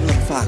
[0.00, 0.46] กำลังฟัง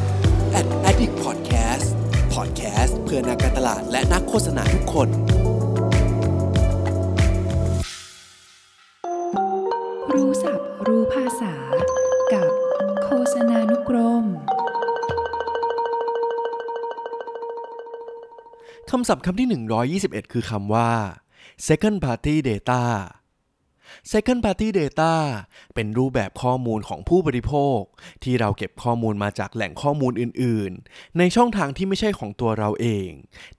[0.60, 1.88] Ad Addict Podcast
[2.34, 5.08] Podcast เพื่อนักการตลาดและนักโฆษณาทุกคน
[10.14, 11.54] รู้ศัพท์รู้ภาษา
[12.32, 12.50] กับ
[13.04, 14.24] โฆษณานุกรม
[18.90, 19.48] คำศัพท์คำที่
[19.96, 20.90] 121 คือคำว่า
[21.66, 22.82] second party data
[24.12, 25.14] second party data
[25.74, 27.80] เป็นรูปแบบข้อมูลของผู้บริโภค
[28.22, 33.08] ที่เราเก็บข้อมูลมาจากแหล่งข้อมูลอื่น ๆ ในช่องทางที่ไม่ใช่ของตัวเราเอง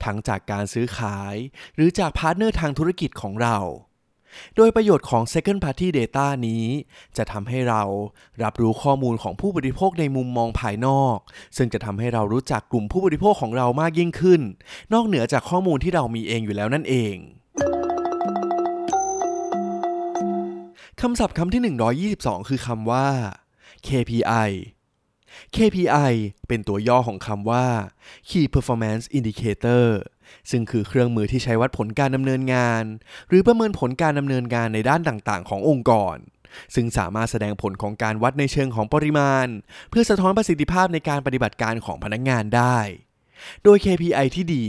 [0.03, 1.35] ทั้งจากการซื้อขาย
[1.75, 3.59] หรือจาก partner ทางธุรกิจของเรา
[4.55, 6.65] โดยประโยชน์ของ second party data นี้
[7.17, 7.81] จะทำให้เรา
[8.43, 11.17] รับรู้ข้อมูลของผู้บริโภคในมุมมองภายนอก
[11.57, 14.41] ซึ่งจะทำให้เรารู้จักกลุ่มผู้บริโภคของเรามากยิ่งขึ้น
[14.93, 17.15] นอกเหนือจากข้อมูลที่เรามีเองอยู่แล้วนั่นเอง
[21.05, 21.61] คำศัพท์คำที่
[22.13, 23.07] 122 คือคำว่า
[23.87, 24.49] KPI
[25.55, 26.13] KPI
[26.47, 27.65] เป็นตัวย่อของคำว่า
[28.29, 29.85] Key Performance Indicator
[30.51, 32.83] ซึ่งคือเครื่องมือที่ใช้วัดผลการดำเนินงาน
[33.27, 36.15] หรือประเมินผลการดำเนินงานในด้านต่างๆ ขององค์กร
[36.75, 39.47] ซึ่งสามารถแสดงผลของการวัดในเชิงของปริมาณ
[39.89, 42.79] เพื่อสะท้อนประสิทธิภาพในการปฏิบัติการของพนักงานได้
[43.63, 44.65] โดย KPI ที่ดี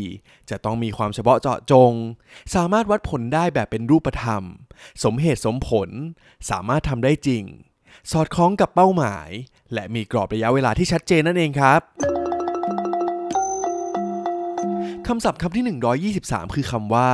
[0.50, 1.92] จะต้องมีความเฉพาะเจาะจง
[2.54, 4.42] สามารถวัดผลได้แบบเป็นรูปธรรม
[5.04, 5.88] สมเหตุสมผล
[6.50, 7.44] สามารถทำได้จริง
[8.10, 9.28] สอดคล้องกับเป้าหมาย
[9.72, 11.80] และมีกรอบระยะเวลาที่ชัดเจนนั่นเองครับ
[15.06, 15.64] คำศัพท์คำที่
[16.20, 17.12] 123 คือคำว่า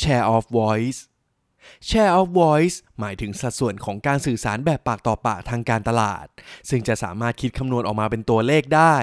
[0.00, 1.00] share of voice
[1.88, 6.26] share of voice หมายถึงสัดส่วนของการสื่อสารแบบปากต่อปากทางการตลาด
[6.68, 8.96] ซึ่งจะสามารถคิดคำนวณออกมาเป็นตัวเลขได้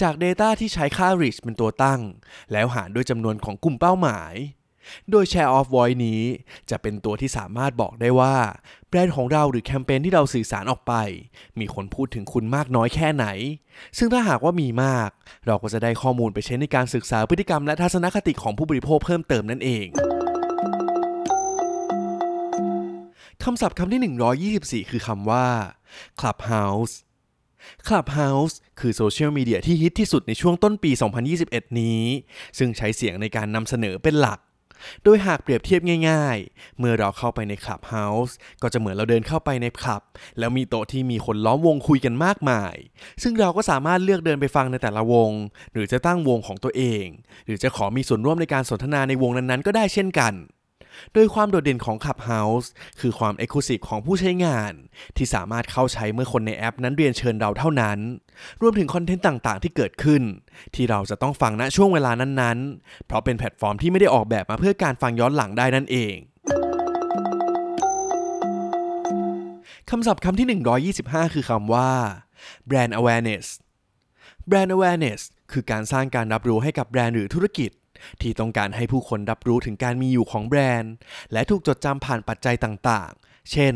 [0.00, 2.00] จาก Data ที่ใช้ค่า reach เป็นตัวตั้ง
[2.52, 4.32] แล้วหารด้วยจำนวนของกลุ่มเป้าหมาย
[5.10, 6.22] โดย Share of Voice นี้
[6.70, 8.36] จะเป็นตัวที่สามารถบอกได้ว่า
[8.88, 10.92] แบรนด์ของเราหรือแคมเปญที่เราสื่อสารออกไป
[11.58, 13.26] มีคนพูดถึงคุณมากน้อยแค่ไหน
[13.98, 15.10] ซึ่งถ้าหากว่ามีมาก
[15.46, 19.86] เราก็จะได้ข้อมูลไปใช้ในการศึกษาพฤติกรรมและทัศนคติของผู้บริโภคเพิ่มเติมนั่นเอง
[23.44, 25.46] คำศัพท์คำที่ 124 คือคำว่า
[26.20, 26.94] Clubhouse
[27.86, 30.90] Clubhouse คือโซเชียลมีเดียที่ฮิตที่สุดในช่วงต้นปี
[31.34, 32.02] 2021 นี้
[32.58, 34.38] ซึ่งใช้เสียงในการนำเสนอเป็นหลัก
[35.04, 35.80] โดยหากเปรียบเทียบ
[36.10, 40.02] ง่าย ๆ เมื่อเราเข้าไปในคลับเฮาส์ก็จะเหมือนเราเดินเข้าไปในคลับ
[40.38, 42.74] แล้วมีโต๊ะที่มีคนล้อมวงคุยกันมากมาย
[43.22, 45.30] ซึ่งเราก็สามารถเลือกเดินไปฟังในแต่ละวง
[45.72, 47.06] หรือจะตั้งวงของตัวเอง
[47.46, 50.34] หรือจะขอมีส่วนร่วมในการสนทนาในวงนั้นๆ ก็ได้เช่นกัน
[51.14, 52.66] โดยความโดดเด่นของ Clubhouse
[53.00, 54.72] คือความ Exclusive ของผู้ใช้งาน
[55.16, 57.98] ที่สามารถเข้าใช้เมื่อคนในแอปนั้นเรียนเชิญเราเท่านั้น
[58.62, 60.22] รวมถึงคอนเทนต์ต่างๆ ที่เกิดขึ้น
[60.74, 66.16] ที่เราจะต้องฟังณช่วงเวลานั้นๆ เพราะเป็นแพลตฟอร์มที่ไม่ได้ออกแบบมาเพื่อการฟังย้อนหลังได้นั่นเอง
[69.90, 70.60] คำศัพท์คำที่
[70.94, 71.90] 125 คือคำว่า
[72.68, 73.46] brand awareness
[74.50, 75.20] brand awareness
[75.52, 77.70] คือการสร้างการรับรู้ให้กับแบรนด์หรือธุรกิจ
[78.22, 80.92] ที่ต้องการให้ผู้คนรับรู้ถึงการมีอยู่ของแบรนด์
[81.32, 83.74] และถูกจดจำผ่านปัจจัยต่างๆ เช่น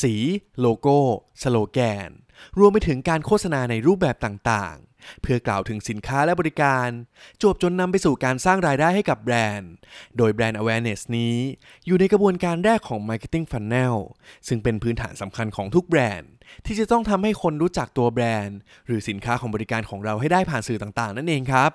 [0.00, 0.14] สี
[0.60, 0.98] โลโก้
[1.42, 1.78] สโลแก
[2.08, 2.10] น
[2.58, 6.88] รวมไปถึงการโฆษณาในรูปแบบต่างๆ เพื่อกล่าวถึงสินค้าและบริการ
[7.40, 9.72] จวบจนนำไปสู่การสร้างรายได้ให้กับแบรนด์
[10.16, 11.36] โดยแบรนด์ awareness นี้
[11.86, 13.96] อยู่ในกระบวนการแรกของ marketing funnel
[14.48, 16.30] ซึ่งเป็นพื้นฐานสำคัญของทุกแบรนด์
[16.66, 21.70] ที่จะต้องทำให้คนรู้จักตัวแบรนด์ หรือสินค้าของบริการของเราให้ได้ผ่านสื่อต่างๆ นั่นเองครับ